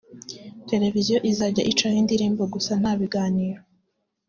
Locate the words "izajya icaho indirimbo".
1.31-2.43